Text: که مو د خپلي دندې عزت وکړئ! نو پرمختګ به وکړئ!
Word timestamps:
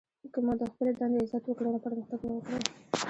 که 0.33 0.39
مو 0.45 0.53
د 0.59 0.61
خپلي 0.71 0.91
دندې 0.99 1.17
عزت 1.23 1.43
وکړئ! 1.45 1.69
نو 1.73 1.79
پرمختګ 1.85 2.19
به 2.23 2.31
وکړئ! 2.35 2.59